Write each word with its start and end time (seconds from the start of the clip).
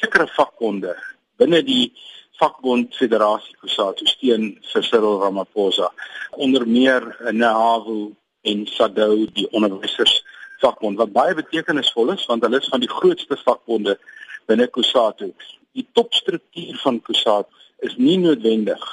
sekere 0.00 0.26
vakbonde 0.36 0.94
binne 1.38 1.62
die 1.66 1.92
vakbond 2.40 2.94
Federasie 2.98 3.56
Kusatu 3.60 4.06
steun 4.06 4.50
vir 4.72 4.86
Cyril 4.86 5.18
Ramaphosa 5.22 5.90
onder 6.36 6.66
meer 6.66 7.06
NAVU 7.32 8.12
en 8.50 8.66
SADU 8.66 9.26
die 9.34 9.48
onderwysers 9.50 10.20
vakbond 10.62 10.98
wat 10.98 11.14
baie 11.14 11.34
betekenisvol 11.38 12.14
is 12.14 12.26
want 12.30 12.46
hulle 12.46 12.60
is 12.62 12.70
van 12.72 12.82
die 12.82 12.90
grootste 12.90 13.38
vakbonde 13.44 13.98
binne 14.48 14.68
Kusatu. 14.74 15.32
Die 15.76 15.86
topstruktuur 15.94 16.78
van 16.82 17.02
Kusatu 17.02 17.50
is 17.86 17.98
nie 17.98 18.18
noodwendig 18.22 18.86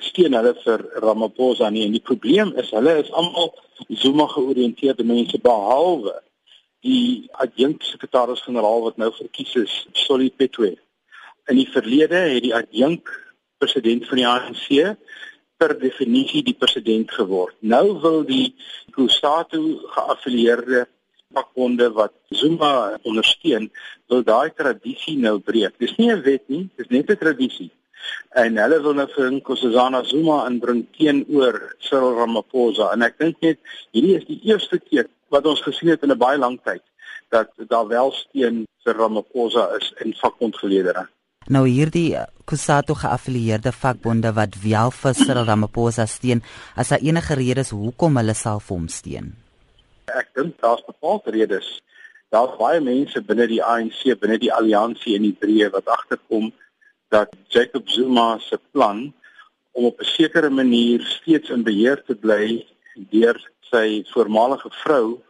steun 0.00 0.36
hulle 0.36 0.54
vir 0.64 0.84
Ramaphosa 1.04 1.70
nie 1.70 1.84
en 1.86 1.96
die 1.96 2.04
probleem 2.04 2.52
is 2.60 2.70
hulle 2.76 2.98
is 3.02 3.12
almal 3.12 3.52
Zuma 4.02 4.28
georiënteerde 4.30 5.04
mense 5.04 5.40
behalwe 5.42 6.14
die 6.82 7.28
adjunkt 7.42 7.86
sekretaris-generaal 7.86 8.82
wat 8.88 8.98
nou 8.98 9.10
verkies 9.14 9.54
is, 9.60 9.74
Solly 10.04 10.30
Petwe. 10.30 10.74
In 11.50 11.58
die 11.58 11.68
verlede 11.70 12.18
het 12.34 12.42
die 12.42 12.54
adjunkt 12.54 13.10
president 13.62 14.06
van 14.10 14.18
die 14.18 14.26
ANC 14.26 14.96
per 15.62 15.76
definisie 15.78 16.42
die 16.42 16.58
president 16.58 17.10
geword. 17.14 17.54
Nou 17.60 18.00
wil 18.02 18.24
die 18.26 18.54
Kusatu 18.94 19.62
geaffilieerde 19.94 20.86
vakbonde 21.32 21.88
wat 21.96 22.12
Zuma 22.34 22.98
ondersteun, 23.08 23.70
wil 24.10 24.24
daai 24.26 24.50
tradisie 24.56 25.14
nou 25.18 25.38
breek. 25.38 25.78
Dis 25.78 25.94
nie 25.96 26.10
'n 26.10 26.22
wet 26.22 26.48
nie, 26.48 26.68
dis 26.76 26.90
net 26.90 27.10
'n 27.10 27.16
tradisie. 27.16 27.70
En 28.34 28.56
hulle 28.56 28.82
wil 28.82 28.94
nou 28.94 29.08
vir 29.14 29.30
Nkosazana 29.30 30.02
Zuma 30.04 30.46
inbring 30.46 30.86
teenoor 30.96 31.74
Cyril 31.78 32.16
Ramaphosa 32.18 32.92
en 32.92 33.02
ek 33.02 33.18
dink 33.18 33.40
net 33.40 33.58
hierdie 33.92 34.16
is 34.16 34.24
die 34.24 34.40
eerste 34.50 34.78
keer 34.78 35.06
wat 35.32 35.46
ons 35.46 35.62
gesien 35.64 35.90
het 35.94 36.02
in 36.02 36.12
'n 36.12 36.18
baie 36.18 36.38
lang 36.38 36.60
tyd 36.62 36.82
dat 37.30 37.48
daar 37.68 37.88
wel 37.88 38.12
steun 38.12 38.64
vir 38.84 38.94
Ramaphosa 38.94 39.68
is 39.80 39.92
in 40.04 40.14
vakbondgeledere. 40.14 41.08
Nou 41.48 41.66
hierdie 41.68 42.16
Kusatu 42.44 42.94
geaffilieerde 42.94 43.72
vakbonde 43.72 44.32
wat 44.32 44.54
wel 44.62 44.90
vir 44.90 45.14
Cyril 45.14 45.44
Ramaphosa 45.44 46.06
steun, 46.06 46.42
as 46.76 46.88
daar 46.88 47.00
enige 47.00 47.34
redes 47.34 47.70
hoekom 47.70 48.16
hulle 48.16 48.34
vir 48.34 48.60
hom 48.68 48.88
steun 48.88 49.42
ek 50.10 50.32
dink 50.36 50.58
daar's 50.60 50.84
bepaalde 50.86 51.30
redes. 51.30 51.80
Daar's 52.32 52.56
baie 52.60 52.80
mense 52.80 53.20
binne 53.28 53.46
die 53.50 53.62
ANC, 53.62 54.04
binne 54.20 54.38
die 54.40 54.52
alliansie 54.52 55.16
in 55.16 55.26
die 55.26 55.36
breë 55.36 55.70
wat 55.74 55.90
agterkom 55.92 56.50
dat 57.12 57.34
Jacob 57.52 57.88
Zuma 57.92 58.38
se 58.40 58.58
plan 58.72 59.12
om 59.72 59.84
op 59.84 60.00
'n 60.00 60.12
sekere 60.16 60.50
manier 60.50 61.00
steeds 61.04 61.50
in 61.50 61.62
beheer 61.62 62.02
te 62.04 62.14
bly 62.14 62.64
deur 63.10 63.36
sy 63.70 64.04
voormalige 64.12 64.70
vrou 64.84 65.20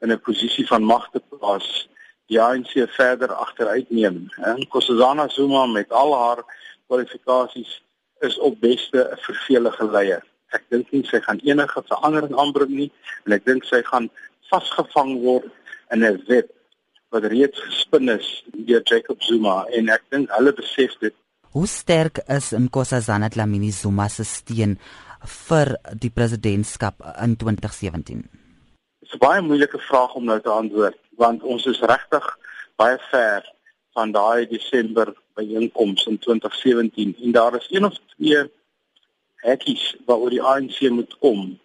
in 0.00 0.12
'n 0.12 0.20
posisie 0.20 0.66
van 0.66 0.82
mag 0.82 1.10
te 1.10 1.20
plaas, 1.20 1.88
die 2.26 2.40
ANC 2.40 2.72
verder 2.88 3.32
agteruit 3.32 3.90
neem. 3.90 4.28
En 4.36 4.58
Nkosazana 4.60 5.28
Zuma 5.28 5.66
met 5.66 5.92
al 5.92 6.14
haar 6.14 6.44
kwalifikasies 6.86 7.82
is 8.20 8.38
op 8.38 8.60
beste 8.60 8.98
'n 9.12 9.16
vervelige 9.16 9.90
leier. 9.90 10.24
Ek 10.50 10.64
dink 10.68 10.90
nie 10.90 11.04
sy 11.04 11.20
gaan 11.20 11.40
enige 11.44 11.82
verandering 11.86 12.36
aanbring 12.36 12.70
nie 12.70 12.92
en 13.24 13.32
ek 13.32 13.44
dink 13.44 13.64
sy 13.64 13.82
gaan 13.82 14.10
vasgevang 14.50 15.20
word 15.22 15.50
in 15.90 16.04
'n 16.04 16.22
web 16.28 16.48
wat 17.08 17.24
reeds 17.24 17.60
gespin 17.60 18.08
is 18.08 18.44
deur 18.52 18.82
Jacob 18.84 19.22
Zuma 19.22 19.64
en 19.72 19.88
ek 19.88 20.02
dink 20.10 20.30
hulle 20.30 20.52
besef 20.52 20.98
dit. 21.00 21.14
Hoe 21.56 21.66
sterk 21.66 22.20
is 22.28 22.52
Nkosazana 22.52 23.28
Dlamini 23.28 23.70
Zuma 23.70 24.08
se 24.08 24.24
steun 24.24 24.78
vir 25.48 25.76
die 25.94 26.10
presidentskap 26.10 27.00
in 27.22 27.36
2017? 27.36 28.47
Is 29.08 29.14
'n 29.14 29.24
baie 29.24 29.40
moeilike 29.40 29.78
vraag 29.78 30.14
om 30.14 30.24
nou 30.24 30.40
te 30.40 30.50
antwoord 30.52 30.96
want 31.16 31.42
ons 31.42 31.64
is 31.66 31.80
regtig 31.80 32.26
baie 32.76 32.98
ver 33.10 33.46
van 33.96 34.12
daai 34.12 34.46
Desember 34.46 35.14
byeenkoms 35.34 36.06
in 36.06 36.18
2017 36.18 37.16
en 37.22 37.32
daar 37.32 37.56
is 37.56 37.68
een 37.70 37.84
of 37.84 37.96
twee 38.16 38.42
hekkies 39.46 39.96
waaroor 40.06 40.30
die 40.30 40.42
ANC 40.42 40.80
moet 40.90 41.16
kom 41.24 41.58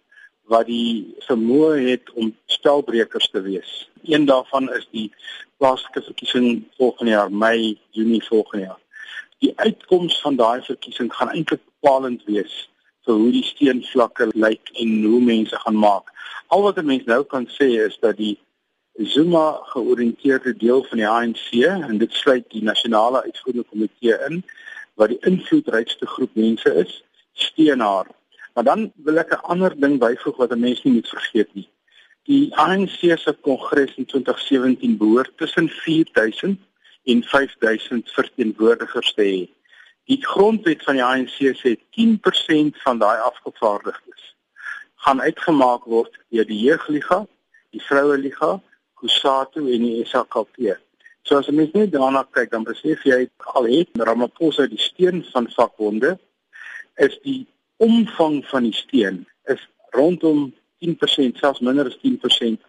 wat 0.54 0.66
die 0.66 1.14
vermoë 1.28 1.84
het 1.90 2.12
om 2.12 2.32
spelbrekers 2.46 3.28
te 3.30 3.40
wees. 3.40 3.90
Een 4.02 4.24
daarvan 4.24 4.72
is 4.72 4.88
die 4.90 5.12
plaaslike 5.56 6.02
verkiesing 6.02 6.64
volgende 6.76 7.12
jaar 7.12 7.32
Mei, 7.32 7.78
Junie 7.90 8.24
volgende 8.24 8.64
jaar. 8.64 8.80
Die 9.38 9.52
uitkoms 9.56 10.20
van 10.20 10.36
daai 10.36 10.62
verkiesing 10.62 11.12
gaan 11.12 11.30
eintlik 11.30 11.60
bepalend 11.64 12.24
wees 12.24 12.68
vir 13.04 13.14
hoe 13.14 13.30
die 13.32 13.44
steenvlakke 13.44 14.30
lyk 14.34 14.72
en 14.80 15.04
hoe 15.04 15.20
mense 15.20 15.56
gaan 15.64 15.76
maak. 15.76 16.10
Al 16.48 16.62
wat 16.62 16.78
'n 16.78 16.86
mens 16.86 17.04
nou 17.04 17.22
kan 17.24 17.46
sê 17.46 17.68
is 17.86 17.98
dat 18.00 18.16
die 18.16 18.38
Zuma 18.96 19.58
georiënteerde 19.74 20.56
deel 20.56 20.84
van 20.84 20.98
die 20.98 21.08
ANC 21.08 21.48
en 21.90 21.98
dit 21.98 22.12
sluit 22.12 22.44
die 22.50 22.62
nasionale 22.62 23.22
uitvoerende 23.22 23.68
komitee 23.70 24.16
in 24.28 24.44
wat 24.94 25.08
die 25.08 25.18
invloedrykste 25.20 26.06
groep 26.06 26.30
mense 26.34 26.74
is, 26.74 27.02
steun 27.32 27.80
haar 27.80 28.06
Maar 28.54 28.64
dan 28.64 28.92
wil 28.94 29.16
ek 29.18 29.30
'n 29.32 29.46
ander 29.52 29.72
ding 29.80 29.98
byvoeg 29.98 30.36
wat 30.36 30.52
'n 30.52 30.60
mens 30.66 30.82
nie 30.82 30.92
moet 30.92 31.08
vergeet 31.08 31.54
nie. 31.54 31.68
Die 32.22 32.56
ANC 32.56 33.18
se 33.18 33.32
kongres 33.40 33.94
in 33.94 34.04
2017 34.04 34.96
behoort 34.96 35.32
tussen 35.36 35.68
4000 35.68 36.58
en 37.04 37.22
5000 37.22 38.10
verteenwoordigers 38.10 39.14
te 39.14 39.22
hê. 39.22 39.40
Die 40.10 40.20
grondwet 40.20 40.82
van 40.84 40.98
die 40.98 41.04
ANC 41.04 41.36
sê 41.56 41.76
10% 41.96 42.80
van 42.84 42.98
daai 43.00 43.18
afgevaardigdes 43.24 44.34
gaan 45.04 45.20
uitgemaak 45.20 45.84
word 45.84 46.14
deur 46.32 46.46
die 46.48 46.60
jeugliga, 46.64 47.24
die 47.76 47.82
vroue 47.84 48.16
liga, 48.16 48.54
Kusatu 49.00 49.66
en 49.68 49.84
die 49.84 50.04
SAKP. 50.08 50.76
So 51.24 51.36
as 51.40 51.48
jy 51.48 51.56
net 51.56 51.92
daarna 51.92 52.24
kyk, 52.36 52.50
dan 52.52 52.64
besef 52.64 53.04
jy 53.08 53.26
al 53.56 53.68
het 53.68 54.00
Ramaphosa 54.08 54.66
die 54.68 54.80
steun 54.80 55.22
van 55.32 55.48
vakbonde 55.52 56.14
is 57.00 57.16
die 57.24 57.46
omvang 57.82 58.42
van 58.48 58.68
die 58.68 58.76
steun 58.76 59.24
is 59.50 59.60
rondom 59.96 60.52
10%, 60.84 61.40
selfs 61.40 61.64
minder 61.64 61.88
as 61.88 61.96
10% 62.04 62.60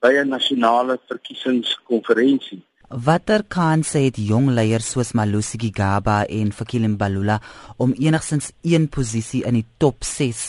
by 0.00 0.12
'n 0.16 0.28
nasionale 0.28 0.98
verkiesingskonferensie. 1.08 2.62
Watter 2.90 3.44
kanse 3.46 4.00
het 4.02 4.16
jong 4.18 4.48
leiers 4.50 4.88
soos 4.90 5.12
Malusi 5.14 5.60
Gigaba 5.62 6.24
en 6.26 6.48
Fikile 6.50 6.88
Mbalula 6.90 7.36
om 7.78 7.92
enigstens 7.94 8.48
een 8.66 8.88
posisie 8.90 9.44
in 9.46 9.60
die 9.60 9.66
top 9.78 10.02
6 10.02 10.40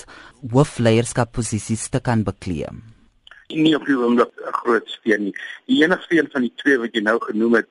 hoofleierskap 0.50 1.36
posisies 1.38 1.84
te 1.94 2.02
kan 2.02 2.24
bekleë? 2.26 2.72
Nie 3.54 3.76
op 3.78 3.86
die 3.86 3.94
oomblik 3.94 4.34
'n 4.42 4.58
groot 4.58 4.90
steun 4.90 5.24
nie. 5.26 5.36
Die 5.68 5.84
enigste 5.84 6.18
een 6.18 6.30
van 6.34 6.42
die 6.42 6.54
twee 6.56 6.80
wat 6.80 6.96
jy 6.96 7.04
nou 7.06 7.20
genoem 7.22 7.54
het, 7.62 7.70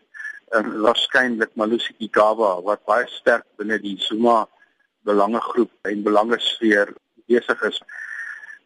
uh, 0.54 0.62
waarskynlik 0.86 1.50
Malusi 1.56 1.92
Gigaba 1.98 2.62
wat 2.62 2.86
baie 2.86 3.08
sterk 3.08 3.46
binne 3.58 3.78
die 3.82 3.98
Zuma 3.98 4.46
belangegroep 5.02 5.72
en 5.82 6.02
belangesfeer 6.02 6.94
besig 7.26 7.62
is. 7.62 7.82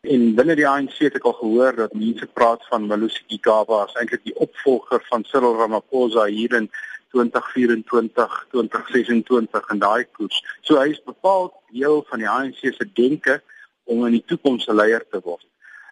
En 0.04 0.34
binne 0.36 0.52
die 0.58 0.66
ANC 0.68 0.98
het 1.00 1.14
ek 1.16 1.24
al 1.24 1.32
gehoor 1.38 1.76
dat 1.78 1.94
mense 1.96 2.26
praat 2.36 2.64
van 2.68 2.84
Malusi 2.90 3.22
Gigaba 3.30 3.78
as 3.86 3.94
eintlik 3.96 4.20
die 4.28 4.34
opvolger 4.36 5.00
van 5.06 5.24
Cyril 5.24 5.56
Ramaphosa 5.56 6.26
hier 6.28 6.52
in 6.58 6.66
2024, 7.16 8.34
2026 8.52 9.70
en 9.72 9.80
daai 9.80 10.04
koers. 10.18 10.42
So 10.60 10.76
hy 10.76 10.90
is 10.92 11.00
bepaald 11.08 11.54
deel 11.72 12.04
van 12.10 12.20
die 12.20 12.28
ANC 12.28 12.60
se 12.66 12.88
denke 13.00 13.38
om 13.88 14.04
in 14.04 14.18
die 14.18 14.24
toekoms 14.28 14.68
'n 14.68 14.76
leier 14.76 15.08
te 15.08 15.22
word. 15.24 15.46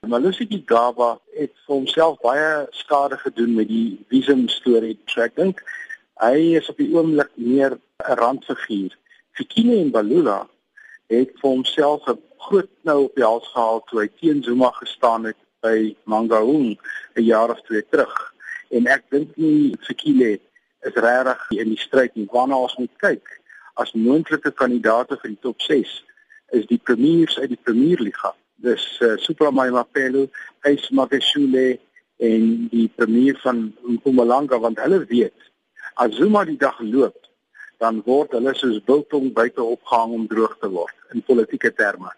Malusi 0.04 0.44
Gigaba 0.50 1.16
het 1.38 1.56
vir 1.64 1.74
homself 1.78 2.20
baie 2.20 2.66
skade 2.84 3.16
gedoen 3.16 3.54
met 3.54 3.68
die 3.68 3.96
visum 4.12 4.48
storie. 4.48 4.98
Ek 5.16 5.36
dink 5.40 5.64
hy 6.20 6.58
is 6.60 6.68
op 6.68 6.76
die 6.76 6.92
oomblik 6.92 7.32
meer 7.36 7.78
'n 7.80 8.20
randfiguur 8.20 8.92
Fikile 9.32 9.80
en 9.80 9.90
Balula 9.90 10.42
het 11.20 11.32
vir 11.40 11.50
homself 11.50 12.06
'n 12.08 12.18
groot 12.38 12.70
knou 12.82 13.04
op 13.04 13.14
die 13.14 13.24
hals 13.24 13.48
gehaal 13.52 13.82
toe 13.86 14.00
hy 14.00 14.08
teen 14.20 14.42
Zuma 14.42 14.70
gestaan 14.70 15.24
het 15.24 15.36
by 15.60 15.94
Mangaung 16.04 16.78
'n 17.14 17.22
jaar 17.22 17.50
of 17.50 17.60
twee 17.62 17.84
terug. 17.90 18.34
En 18.70 18.86
ek 18.86 19.04
dink 19.10 19.36
nie 19.36 19.76
Fikile 19.80 20.40
is 20.80 20.94
regtig 20.94 21.50
in 21.50 21.68
die 21.68 21.78
stryd 21.78 22.14
nie. 22.14 22.28
Waarna 22.30 22.56
ons 22.56 22.76
moet 22.76 22.96
kyk 22.96 23.40
as 23.74 23.92
moontlike 23.92 24.50
kandidaate 24.50 25.18
vir 25.22 25.30
die 25.30 25.42
top 25.42 25.60
6 25.60 26.04
is 26.50 26.66
die 26.66 26.80
premiers 26.82 27.38
uit 27.38 27.48
die 27.48 27.62
Premierliga. 27.62 28.34
Dis 28.56 28.98
uh, 29.00 29.16
Supramai 29.16 29.70
Mapelo, 29.70 30.28
Ace 30.60 30.94
Magashule 30.94 31.78
en 32.16 32.68
die 32.70 32.88
premier 32.96 33.38
van 33.42 33.74
Mpumalanga 33.82 34.58
want 34.58 34.78
hulle 34.78 35.04
weet 35.10 35.50
as 35.94 36.14
Zuma 36.16 36.44
die 36.44 36.56
dag 36.56 36.78
loop 36.80 37.18
dan 37.82 38.02
word 38.06 38.36
hulle 38.36 38.54
soos 38.54 38.78
biltong 38.86 39.32
buite 39.34 39.62
opgehang 39.62 40.14
om 40.18 40.26
droog 40.30 40.54
te 40.60 40.70
word 40.70 41.01
in 41.14 41.22
politieke 41.22 41.72
terme. 41.72 42.14